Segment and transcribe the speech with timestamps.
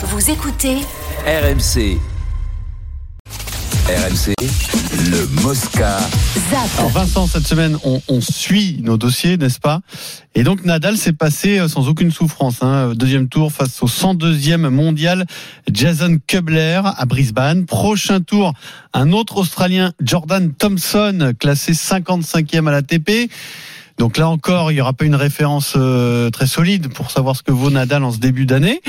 [0.00, 0.76] Vous écoutez
[1.26, 1.98] RMC.
[3.88, 4.32] RMC,
[5.10, 5.96] le Mosca.
[6.78, 6.92] Alors ZAP.
[6.92, 9.80] Vincent, cette semaine, on, on suit nos dossiers, n'est-ce pas?
[10.36, 12.62] Et donc Nadal s'est passé euh, sans aucune souffrance.
[12.62, 15.26] Hein, deuxième tour face au 102e mondial
[15.72, 17.66] Jason Kubler à Brisbane.
[17.66, 18.52] Prochain tour,
[18.94, 23.32] un autre Australien, Jordan Thompson, classé 55e à l'ATP.
[23.98, 27.42] Donc là encore, il n'y aura pas une référence euh, très solide pour savoir ce
[27.42, 28.80] que vaut Nadal en ce début d'année.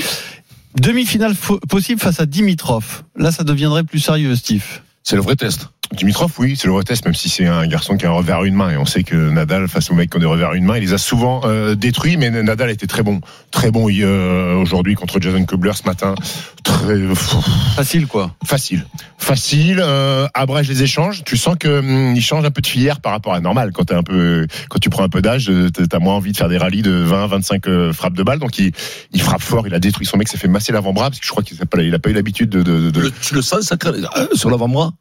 [0.76, 1.36] Demi-finale
[1.68, 3.04] possible face à Dimitrov.
[3.16, 4.82] Là, ça deviendrait plus sérieux, Steve.
[5.04, 5.70] C'est le vrai test.
[5.94, 8.38] Dimitrov, oui, c'est le vrai test, même si c'est un garçon qui a un revers
[8.40, 8.70] à une main.
[8.70, 10.78] Et on sait que Nadal, face aux mecs qui ont des revers à une main,
[10.78, 12.16] il les a souvent euh, détruits.
[12.16, 13.22] Mais Nadal était très bon.
[13.52, 16.14] Très bon euh, aujourd'hui contre Jason Kubler ce matin.
[16.64, 16.96] Très
[17.76, 18.36] Facile, quoi.
[18.46, 18.86] facile.
[19.18, 21.24] Facile, euh, abrège les échanges.
[21.26, 23.72] Tu sens que hum, il change un peu de filière par rapport à normal.
[23.74, 26.38] Quand, t'es un peu, quand tu prends un peu d'âge, euh, t'as moins envie de
[26.38, 28.40] faire des rallyes de 20, 25 euh, frappes de balles.
[28.40, 28.72] Donc il,
[29.12, 31.32] il frappe fort, il a détruit son mec, s'est fait masser l'avant-bras, parce que je
[31.32, 33.42] crois qu'il n'a pas, il a pas eu l'habitude de, de, de- Le- tu le
[33.42, 34.94] sens, ça, quand- euh, sur l'avant-bras?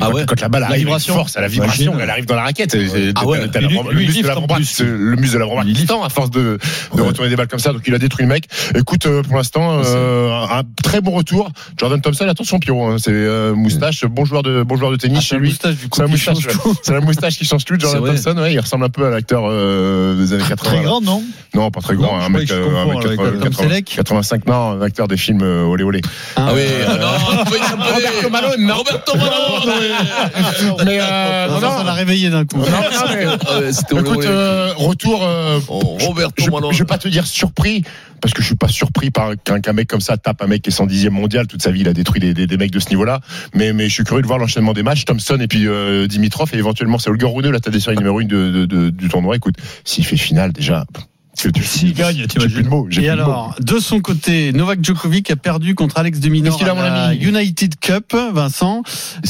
[0.00, 1.14] Ah, ouais quand la balle arrive, vibration.
[1.14, 2.00] force à la vibration, Imagine.
[2.04, 2.74] elle arrive dans la raquette.
[2.74, 3.38] Et- Ah ouais.
[3.40, 6.58] le il muscle de l'avant-bras, le muscle de l'avant-bras qui tend à force de,
[6.94, 7.72] de retourner des balles comme ça.
[7.72, 8.44] Donc il a détruit le mec.
[8.74, 11.50] Écoute, euh, pour l'instant, euh, un, très bon retour.
[11.78, 15.18] Jordan Thompson, attention Pierrot, hein, c'est euh, moustache, bon joueur de bon joueur de tennis
[15.18, 15.58] Ah, chez c'est la lui.
[15.60, 16.52] C'est la qui moustache, change ouais.
[16.52, 16.76] tout.
[16.82, 17.74] c'est la moustache qui change tout.
[17.78, 18.14] Jordan.
[18.14, 20.70] Thompson, ouais, il ressemble un peu à l'acteur euh, des années 80.
[20.70, 21.22] Très grand, non
[21.54, 23.18] Non, pas très grand, Non, un mec, croyais que je euh, un confonds mec avec
[23.18, 26.00] 80, Tom Selleck 85, non, un acteur des films olé olé.
[26.36, 27.06] Ah, oui, ah non,
[27.50, 27.92] oui, plaît.
[27.94, 28.74] Roberto Malone, non.
[28.76, 29.67] Roberto Malone
[30.84, 32.58] Mais euh, non, Vincent, non, ça l'a réveillé d'un coup.
[32.58, 35.24] non, non, mais- Ah Écoute, euh, retour.
[35.24, 36.72] euh, Oh, Roberto je, Malone.
[36.72, 37.82] je vais pas te dire surpris
[38.20, 40.70] parce que je suis pas surpris par qu'un mec comme ça tape un mec qui
[40.70, 41.46] est 110e mondial.
[41.46, 43.20] Toute sa vie il a détruit des, des, des mecs de ce niveau-là.
[43.54, 45.04] Mais mais je suis curieux de voir l'enchaînement des matchs.
[45.04, 48.18] Thompson et puis euh, Dimitrov et éventuellement c'est Olga Rune la tête des séries numéro
[48.20, 49.36] 1 de, de, de- du tournoi.
[49.36, 50.84] Écoute s'il fait finale déjà
[51.42, 53.30] que tu S'il gagne, j'ai t'imagines plus de mots j'ai Et plus de mots.
[53.30, 57.74] alors, de son côté, Novak Djokovic a perdu contre Alex de a, à la United
[57.80, 58.82] Cup, Vincent.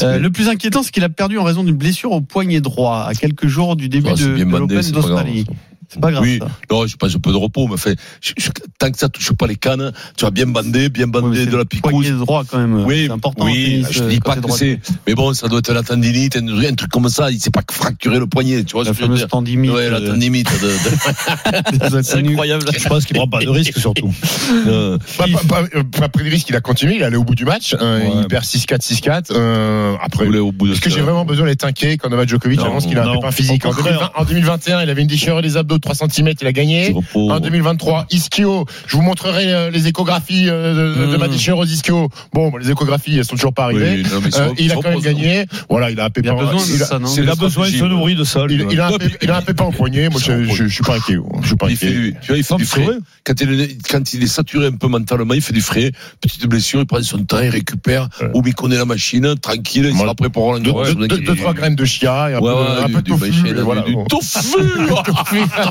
[0.02, 3.06] Euh, le plus inquiétant, c'est qu'il a perdu en raison d'une blessure au poignet droit
[3.08, 5.46] à quelques jours du début de, de l'Open d'Australie.
[5.88, 6.22] C'est pas grave.
[6.22, 6.48] Oui, ça.
[6.70, 9.32] non, je passe un peu de repos, mais fait, je- je- tant que ça touche
[9.32, 12.10] pas les cannes, tu vas bien bander, bien c'est de la le picouse.
[12.18, 12.84] Droit quand même.
[12.84, 13.44] Oui, c'est important.
[13.46, 16.36] oui, tennis, je euh, dis pas que c'est, mais bon, ça doit être la tendinite,
[16.36, 19.26] un, un truc comme ça, il s'est pas fracturé le poignet, tu vois La fameuse
[19.28, 19.70] tendinite.
[19.70, 20.68] Ouais, la euh, tendinite de,
[22.02, 22.64] C'est incroyable.
[22.76, 24.12] Je pense qu'il prend pas de risque surtout.
[24.66, 27.16] euh, pas, pas, pas, euh, pas pris de risque il a continué il est allé
[27.16, 28.10] au bout du match euh, Ouais.
[28.22, 31.64] il perd 6-4 6-4 euh, après au bout de Est-ce que j'ai vraiment besoin d'être
[31.64, 32.58] inquiet quand Novak Djokovic?
[32.60, 33.92] Non, annonce qu'il a un physique Au en, contraire.
[33.94, 36.94] 2020 en 2021, il avait une déchirure des abdos de 3 cm, il a gagné.
[37.14, 38.64] En 2023, ischio.
[38.86, 41.20] Je vous montrerai euh, les échographies euh, de, de Mm.
[41.20, 42.08] ma déchirure aux ischio.
[42.32, 44.02] Bon, bah, les échographies, elles sont toujours pas arrivées.
[44.04, 45.46] Oui, non, mais Euh, il a quand même gagné.
[45.68, 46.30] Voilà, il a un Il pépin.
[46.32, 48.44] a besoin il a- ça, non c'est Il a besoin, il se nourrit de ça.
[48.48, 50.08] il, il a un pépin, il a un pépin au poignet.
[50.08, 51.16] Moi, je, je, je suis pas inquiet.
[51.42, 51.86] Je suis pas Il fait
[52.20, 52.86] tu vois, il fait du frais.
[53.24, 55.92] Quand il, est, quand il est saturé un peu mentalement, il fait du frais.
[56.20, 58.08] Petite blessure, il prend son temps, il récupère.
[58.20, 58.30] Ouais.
[58.34, 60.94] Ou il connaît la machine, tranquille, il sera prêt pour Roland Deux, Garros.
[60.94, 64.04] deux- trois graines de chia et un Ouais, peu, ouais, un du- peu de du
[64.08, 64.58] tofu.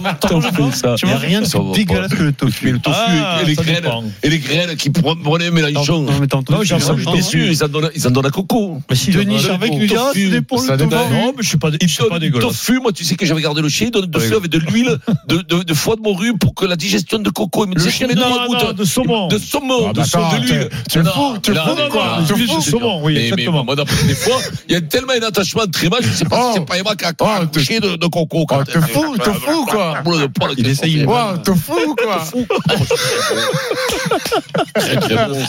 [0.73, 0.95] ça.
[1.01, 2.71] Il n'y a rien de plus dégueulasse que le tofu.
[2.71, 4.03] le tofu Ah, et les graines, dépend.
[4.23, 6.01] et les graines qui prenaient Mélenchon.
[6.03, 8.79] Non, mais t'entends- tu entends- Bien sûr, ils en donnent, ils en donnent à coco.
[8.89, 10.71] Mais si, Denis il Charvet qui il nous dit Ah, tofu, c'est des pour ça
[10.73, 10.91] le dépend.
[11.03, 11.13] tofu.
[11.13, 12.47] Non, mais je suis pas, je Ils suis pas dégueulasse.
[12.47, 14.35] tofu, moi tu sais que j'avais gardé le chien, ils tofu Oui.
[14.35, 14.97] avec de l'huile
[15.27, 17.65] de, foie de morue pour que la digestion de coco.
[17.65, 19.27] Il me disait, mais non, de saumon.
[19.27, 20.69] De saumon, Ah, de, saumon, attends, de l'huile.
[20.91, 22.19] tu fous, tu fous, quoi.
[22.27, 22.61] Tu je fous.
[22.61, 23.63] saumon, oui, exactement.
[23.63, 24.37] Moi, d'après des fois,
[24.67, 26.47] il y a tellement un attachement très mal, je sais pas Oh.
[26.53, 28.45] si c'est pas Emma qui a Oh, couché de, coco.
[28.49, 29.86] Oh, te fous, te fous, quoi.
[29.95, 31.31] De poil Il essaye, sortait.
[31.33, 32.23] Wow, te fous, quoi.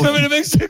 [0.02, 0.68] Non, mais le mec, c'est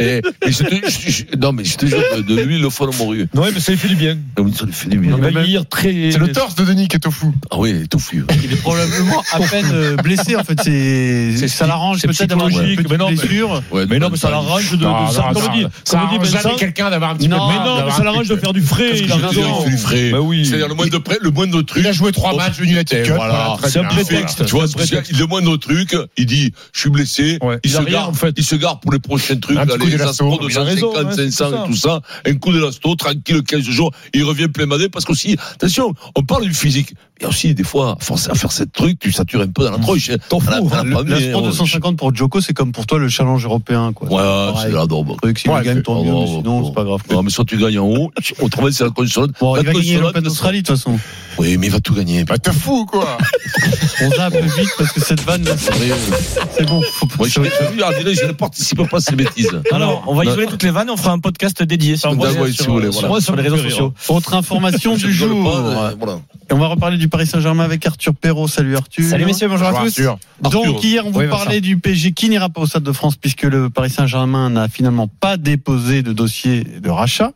[0.00, 2.86] Et- mais je te- je- je- Non, mais je te jure, de, de au foie
[2.90, 3.28] de morue.
[3.34, 4.16] Non, mais ça lui fait du bien.
[4.36, 5.16] Donc, Ça lui fait du bien.
[5.16, 6.10] Il va lire très.
[6.12, 7.32] C'est le torse de Denis qui est au fou.
[7.50, 8.24] Ah oui, tofu.
[8.44, 10.58] Il est probablement à peine euh, blessé en fait.
[10.62, 13.62] C'est C'est ça l'arrange c'est peut-être d'avoir une psychologique, petite mais non, mais- blessure.
[13.70, 15.98] Ouais, Mais non, mais ça l'arrange de, de, Non, ça, non, comme dit, ça
[16.42, 18.34] comme dit quelqu'un d'avoir un petit peu Non, de Mais non, mais ça l'arrange de
[18.34, 18.88] peu- faire du frais.
[18.90, 19.58] Qu'est-ce Il que a je veux dire, raison.
[19.60, 20.10] il fait du frais.
[20.10, 20.46] Bah oui.
[20.46, 21.82] C'est-à-dire le moindre près, le moindre truc.
[21.82, 23.16] Il a joué trois matchs de United Et Cup.
[23.16, 23.56] voilà.
[23.66, 24.44] C'est un prétexte.
[24.46, 27.38] Tu vois, le moindre truc, il dit, je suis blessé.
[27.42, 27.58] Ouais.
[27.64, 28.34] Il, se rien, gare, en fait.
[28.36, 30.00] il se gare pour les prochains trucs, Un là, les.
[30.00, 31.64] Astros Il a raison, 250, ouais, c'est 500 ça.
[31.64, 32.00] et tout ça.
[32.26, 33.90] Un coup d'élasto, tranquille, 15 jours.
[34.14, 36.94] Il revient plein madé parce qu'aussi, attention, on parle du physique.
[37.20, 39.72] Mais aussi, des fois, à force à faire cette truc, tu satures un peu dans
[39.72, 40.08] la tronche.
[40.28, 42.70] T'en fous, À la- à la Le- première, La Sport 250 pour Djoko, c'est comme
[42.70, 44.06] pour toi le challenge européen quoi.
[44.08, 44.72] Ouais, c'est Pareil.
[44.72, 45.08] la dorme.
[45.10, 47.00] Le truc, s'il Ouais, gagne, tant mieux, sinon c'est pas grave.
[47.10, 49.30] Non, mais soit tu gagnes en haut, au travail, c'est la console.
[49.40, 50.96] Bon, il va gagner l'Open d'Australie de toute façon.
[51.38, 52.24] Oui, mais il va tout gagner.
[52.24, 52.97] Bah, te fous, quoi.
[54.00, 56.80] On zappe vite parce que cette vanne là, c'est bon.
[56.82, 59.50] Faut pas- Moi, je, je, ne participe pas à ces bêtises.
[59.72, 62.54] Alors, on va isoler toutes les vannes, on fera un podcast dédié sur, D'accord, sur,
[62.54, 63.20] si vous voulez, sur- voilà.
[63.24, 63.92] sur les réseaux sociaux.
[64.08, 65.44] Autre information du jour.
[65.44, 66.20] pas, voilà.
[66.50, 68.48] Et on va reparler du Paris Saint-Germain avec Arthur Perrault.
[68.48, 69.04] Salut Arthur.
[69.08, 69.98] Salut messieurs, bonjour, Bonjour, à tous.
[70.00, 70.18] Arthur.
[70.44, 70.64] Arthur.
[70.64, 73.16] Donc hier, on vous Oui, parlait du PSG qui n'ira pas au Stade de France
[73.16, 77.32] puisque le Paris Saint-Germain n'a finalement pas déposé de dossier de rachat.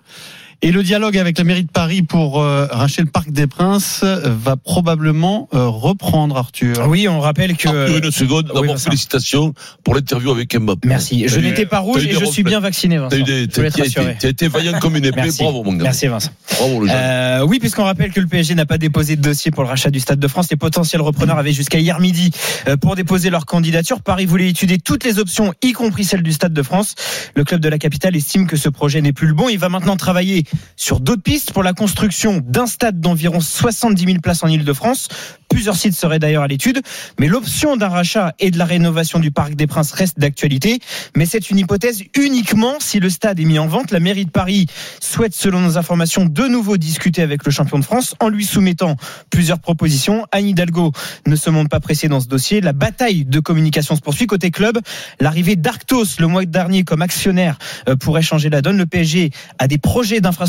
[0.64, 4.02] Et le dialogue avec la mairie de Paris pour euh, racheter le Parc des Princes
[4.04, 6.86] euh, va probablement euh, reprendre, Arthur.
[6.88, 7.66] Oui, on rappelle que.
[7.68, 8.44] Arthur, une seconde.
[8.46, 8.90] oui, D'abord, Vincent.
[8.90, 10.86] félicitations pour l'interview avec Mbappé.
[10.86, 11.24] Merci.
[11.26, 13.08] Je n'étais pas rouge et je suis bien vacciné, Vincent.
[13.10, 14.16] T'as eu des, Je voulais t'as être été, rassuré.
[14.20, 15.22] t'as été vaillant comme une épée.
[15.22, 15.42] Merci.
[15.42, 15.82] Bravo, mon gars.
[15.82, 16.30] Merci Vincent.
[16.56, 16.92] Bravo, le.
[16.92, 19.90] Euh, oui, puisqu'on rappelle que le PSG n'a pas déposé de dossier pour le rachat
[19.90, 22.30] du Stade de France, les potentiels repreneurs avaient jusqu'à hier midi
[22.68, 24.00] euh, pour déposer leur candidature.
[24.00, 26.94] Paris voulait étudier toutes les options, y compris celle du Stade de France.
[27.34, 29.48] Le club de la capitale estime que ce projet n'est plus le bon.
[29.48, 30.44] Il va maintenant travailler
[30.76, 35.08] sur d'autres pistes pour la construction d'un stade d'environ 70 000 places en Ile-de-France.
[35.48, 36.80] Plusieurs sites seraient d'ailleurs à l'étude,
[37.20, 40.80] mais l'option d'un rachat et de la rénovation du Parc des Princes reste d'actualité.
[41.14, 43.90] Mais c'est une hypothèse uniquement si le stade est mis en vente.
[43.90, 44.66] La mairie de Paris
[45.00, 48.96] souhaite, selon nos informations, de nouveau discuter avec le champion de France en lui soumettant
[49.30, 50.26] plusieurs propositions.
[50.32, 50.92] Anne Hidalgo
[51.26, 52.62] ne se montre pas pressée dans ce dossier.
[52.62, 54.78] La bataille de communication se poursuit côté club.
[55.20, 57.58] L'arrivée d'Arctos le mois dernier comme actionnaire
[57.88, 58.78] euh, pourrait changer la donne.
[58.78, 60.41] Le PSG a des projets d'infrastructure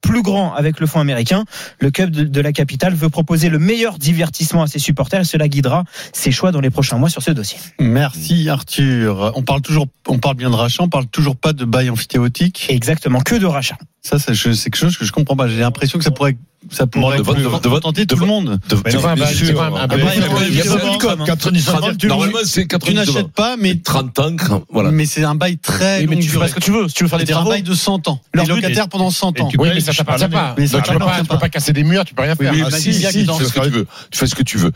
[0.00, 1.44] plus grands avec le fonds américain.
[1.78, 5.24] Le club de, de la capitale veut proposer le meilleur divertissement à ses supporters et
[5.24, 7.58] cela guidera ses choix dans les prochains mois sur ce dossier.
[7.78, 9.32] Merci Arthur.
[9.34, 12.66] On parle toujours, on parle bien de rachat, on parle toujours pas de bail amphithéotique.
[12.68, 13.76] Exactement, que de rachat.
[14.02, 15.48] Ça, c'est quelque chose que je comprends pas.
[15.48, 16.36] J'ai l'impression que ça pourrait,
[16.70, 18.58] ça pourrait de de de tenter tout le monde.
[18.68, 19.54] De- Mais non, de- un bail, bien c'est sûr.
[19.56, 19.98] pas un- un bail.
[20.00, 20.98] Il y a- il y a- il y a- il y a- il y a-
[20.98, 21.24] com.
[21.24, 24.36] 99 tu Normalement, c'est Tu 99 n'achètes pas, mais 30 ans,
[24.70, 24.90] voilà.
[24.90, 26.88] mais c'est un bail très mais tu fais ce que tu veux.
[26.88, 27.50] Si tu veux faire des C'est-à-dire un travaux.
[27.50, 28.20] bail de 100 ans.
[28.34, 29.48] Leur locataires pendant 100 Et ans.
[29.48, 30.54] tu Oui, mais ça tu t'appartient pas.
[30.58, 31.34] Mais ça Donc, tu peux t'appartient pas, tu pas.
[31.36, 32.52] peux pas casser des murs, tu peux rien faire.
[32.54, 33.86] Ah, tu fais ce que tu veux.
[34.10, 34.72] Tu fais ce que tu veux.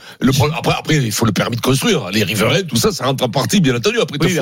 [0.57, 2.11] Après, après, il faut le permis de construire.
[2.13, 3.99] Les riverains, tout ça, ça rentre en partie, bien entendu.
[4.01, 4.39] Après, Les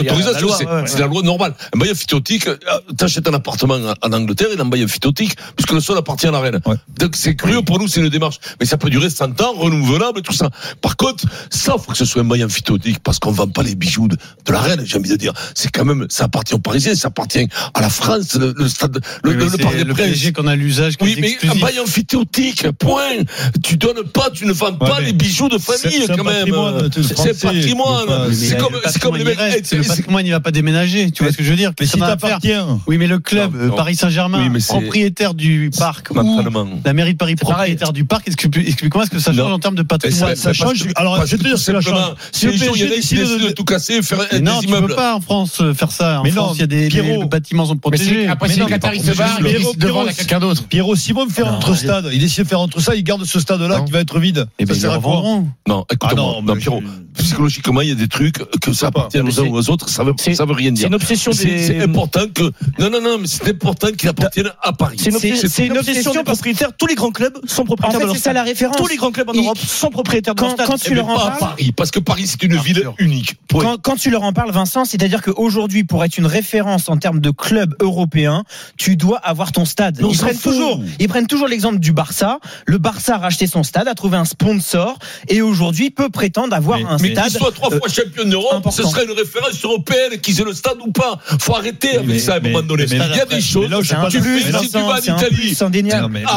[0.00, 0.48] autorisations,
[0.86, 1.54] c'est la loi normale.
[1.74, 2.56] Un bail amphithéotique, euh,
[2.96, 6.30] t'achètes un appartement en- Angleterre, il a un bail amphithéotique, puisque le sol appartient à
[6.30, 6.60] la reine.
[6.70, 6.76] Ouais.
[6.98, 8.38] Donc, c'est curieux pour nous, c'est une démarche.
[8.60, 10.50] Mais ça peut durer 100 ans, renouvelable, tout ça.
[10.80, 13.74] Par contre, ça, faut que ce soit un bail amphithéotique, parce qu'on vend pas les
[13.74, 15.32] bijoux de, de la reine, j'ai envie de dire.
[15.54, 19.00] C'est quand même, ça appartient aux Parisiens, ça appartient à la France, le, le stade,
[19.24, 20.30] le, le, Parc des Princes.
[20.34, 23.24] Qu'on a l'usage Oui, mais un bail amphithéotique, point.
[23.62, 26.90] Tu donnes pas, tu ne vends pas les bijoux de famille, quand même.
[27.02, 28.32] C'est patrimoine.
[28.32, 29.70] C'est comme, c'est comme les patrimoine, mecs.
[29.72, 31.10] Le c'est- patrimoine, il va pas déménager.
[31.10, 31.72] Tu vois ce que je veux dire?
[31.80, 32.52] Mais si t'appartient.
[32.86, 33.70] Oui, mais le club, euh.
[33.70, 36.42] Paris Saint-Germain, propriétaire du parc, ou
[36.84, 37.54] La mairie de Paris, C'est pareil.
[37.76, 39.52] propriétaire du parc, explique- explique-moi ce que ça change Non.
[39.54, 40.34] en termes de patrimoine.
[40.36, 40.84] Ça parce change.
[40.86, 42.16] que- Alors, parce je vais te que dire tout ce que ça simplement, change.
[42.32, 44.02] Si Si le les gens, il y en a PSG décide de de- tout casser,
[44.02, 44.94] faire Mais non, des tu peux immeubles.
[44.94, 46.20] pas en France euh, faire ça.
[46.20, 48.26] En Mais France, non, il y a des les bâtiments sont c'est- protégés.
[48.26, 50.40] après, si non, les Qataris se pas barrent, ils risquent de Pierrot, vendre à quelqu'un
[50.40, 50.64] d'autre.
[50.64, 53.24] Pierrot, s'ils vont faire Non, entre stades, ils décident de faire entre ça, ils gardent
[53.24, 53.84] ce stade-là Non.
[53.84, 54.46] qui va être vide.
[54.58, 55.48] Et ben, Ça ils revendront.
[55.68, 56.14] Non, Ah écoute-moi.
[56.14, 56.82] non, Non, Pierrot,
[57.18, 59.88] psychologiquement, il y a des trucs que ça appartient aux uns c'est- ou aux autres,
[59.88, 60.88] ça veut, c'est- ça veut rien C'est dire.
[60.88, 61.66] une obsession C'est des.
[61.66, 62.42] c'est important que,
[62.78, 64.96] non, non, non, mais c'est important qu'il appartienne à Paris.
[64.98, 66.76] C'est une, obsession- C'est- c'est propriétaires.
[66.76, 68.76] Tous les grands clubs sont En propriétaires fait, de leur c'est ça la référence.
[68.76, 70.66] Tous les grands clubs en Il- Europe sont propriétaires de leur Quand, stade.
[70.66, 73.36] quand tu leur en pas parles, Paris, parce que Paris, c'est une ville unique.
[73.48, 73.64] Point.
[73.64, 77.20] quand, quand tu leur en parles, Vincent, c'est-à-dire qu'aujourd'hui, pour être une référence en termes
[77.20, 78.44] de club européen,
[78.76, 79.98] tu dois avoir ton stade.
[80.00, 82.38] Mais Ils prennent toujours, ils prennent toujours l'exemple du Barça.
[82.66, 84.98] Le Barça a racheté son stade, a trouvé un sponsor
[85.28, 87.28] et aujourd'hui peut prétendre avoir Mais- un Mais stade.
[87.28, 88.70] qu'il soit trois euh, fois champion d'Europe, important.
[88.82, 91.18] ce serait une référence européenne, qu'ils aient le stade ou pas.
[91.40, 92.84] Faut arrêter avec Mais- ça à un mais- moment donné.
[92.88, 93.70] mais- Il y a mais des choses.
[93.70, 95.54] là je tu plus, mais tu vas en Italie,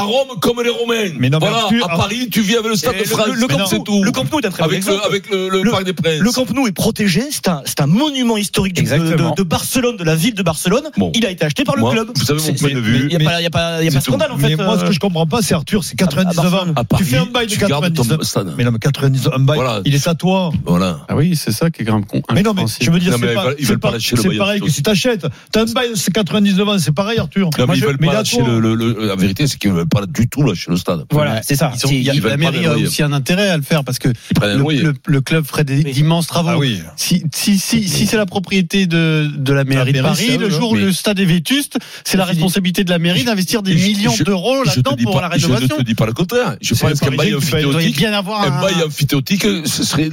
[0.04, 1.12] à Rome comme les Romains.
[1.20, 3.28] Mais non, mais voilà, Arthur, à Paris, tu vis avec le stade de le- France.
[3.28, 4.04] le- le Camp c'est Nou- tout.
[4.04, 5.06] le Camp Nou est un très bon avec le, exemple.
[5.08, 6.20] avec le, le Le- Parc des Princes.
[6.20, 9.32] Le Camp Nou est protégé, c'est un, c'est un monument historique de, Exactement.
[9.32, 10.84] de- de Barcelone, de la ville de Barcelone.
[10.98, 11.12] Bon.
[11.16, 12.10] Il a été acheté par le Moi, club.
[12.16, 13.08] vous savez mon point de vue.
[13.12, 14.56] Il n'y a, pas- y a pas, y a scandale en fait.
[14.56, 16.66] Mais moi, ce euh, que je comprends pas, c'est Arthur, c'est 99 ans.
[16.98, 18.18] Tu fais un bail de tu gardes 99.
[18.20, 18.54] ton stade.
[18.58, 20.52] Mais non, mais 99, un bail, il est à toi.
[20.66, 21.00] Voilà.
[21.08, 22.22] Ah oui, c'est ça qui est même con.
[22.34, 25.26] Mais non, mais je veux dire, c'est le pareil que si t'achètes.
[25.52, 27.50] T'as un bail de 99 ans, c'est pareil, Arthur.
[27.58, 30.06] Non, mais ils veulent pas lâcher le, le- le- la vérité, c'est qu'ils veulent pas
[30.06, 31.06] du tout lâcher le stade.
[31.12, 31.72] Voilà, c'est ça.
[31.90, 34.10] Il y a- la mairie a aussi un intérêt à le faire parce que
[34.42, 34.82] le, loyer.
[34.82, 36.50] le- le club ferait d'immenses travaux.
[36.50, 36.82] Ah oui.
[36.96, 40.72] Si, si, si, si c'est la propriété de, de la mairie de Paris, le jour
[40.72, 44.64] où le stade est vétuste, c'est la responsabilité de la mairie d'investir des millions d'euros
[44.64, 45.68] là-dedans pour pas- la rénovation.
[45.68, 46.58] Je ne te dis pas le contraire.
[46.62, 50.10] Je pense qu'un bail amphithéotique, bien avoir un bail amphithéotique, ce serait,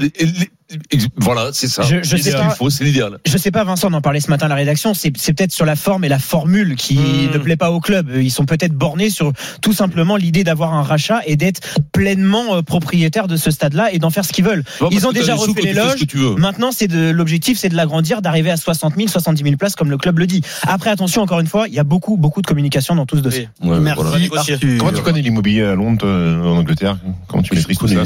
[1.16, 1.82] voilà, c'est ça.
[1.82, 2.42] Je- je sais ce pas.
[2.46, 3.18] qu'il faut, c'est l'idéal.
[3.26, 4.94] Je sais pas, Vincent, on en parlait ce matin à la rédaction.
[4.94, 7.32] C'est c'est peut-être sur la forme et la formule qui Hmm.
[7.32, 8.10] ne plaît pas au club.
[8.14, 11.60] Ils sont peut-être bornés sur tout simplement l'idée d'avoir un rachat et d'être
[11.92, 14.64] pleinement euh, propriétaire de ce stade-là et d'en faire ce qu'ils veulent.
[14.90, 16.34] Ils ont déjà refait ce tu veux.
[16.36, 19.90] Maintenant, c'est de l'objectif, c'est de l'agrandir, d'arriver à 60 000, 70 000 places, comme
[19.90, 20.42] le club le dit.
[20.62, 23.22] Après, attention, encore une fois, il y a beaucoup, beaucoup de communication dans tout ce
[23.22, 23.48] dossier.
[23.62, 24.18] Ouais, Merci voilà.
[24.18, 24.54] négocier.
[24.54, 24.78] Arthur.
[24.78, 26.98] Comment tu connais l'immobilier à Londres, euh, en Angleterre?
[27.28, 27.98] Comment tu maîtrises tout ça je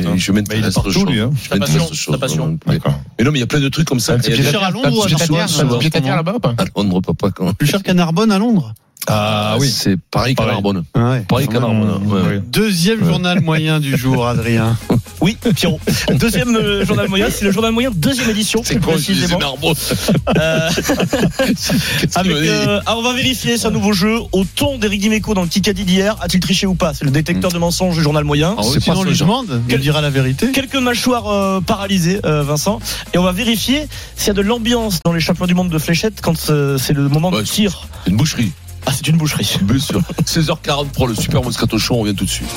[1.06, 1.30] lui, hein.
[1.42, 2.82] Je Ta m'intéresse passion, passion.
[3.18, 4.14] Mais non, mais il y a plein de trucs comme ça.
[4.14, 5.78] Un Il y a petit des- cher à Londres ou à Narbonne,
[7.58, 8.74] Plus cher qu'à Narbonne à Londres.
[9.06, 9.68] Ah oui.
[9.68, 10.54] C'est pareil qu'à Pareil.
[10.62, 10.84] Narbonne.
[10.94, 12.40] Ouais.
[12.50, 14.76] Deuxième journal moyen du jour, Adrien.
[15.20, 15.80] Oui, Pierrot.
[16.16, 19.38] Deuxième euh, journal moyen, c'est le journal moyen deuxième édition, C'est précisément.
[19.38, 19.74] Narbonne
[20.36, 20.68] Euh,
[22.14, 24.18] avec, euh, alors on va vérifier, c'est un nouveau jeu.
[24.32, 26.92] Au ton d'Eric Dimeco dans le Kikadi d'hier, a-t-il triché ou pas?
[26.92, 28.54] C'est le détecteur de mensonges du journal moyen.
[28.58, 30.50] Ah oui, c'est Sinon, pas on ce lui demande, il Quel- dira la vérité.
[30.52, 32.80] Quelques mâchoires euh, paralysées, euh, Vincent.
[33.14, 35.78] Et on va vérifier s'il y a de l'ambiance dans les champions du monde de
[35.78, 37.86] fléchettes quand euh, c'est le moment de tir.
[38.04, 38.52] C'est une boucherie.
[38.86, 39.56] Ah, c'est une boucherie.
[39.62, 40.00] Bien sûr.
[40.24, 42.48] 16h40 pour le Super Moscato Show, on revient tout de suite.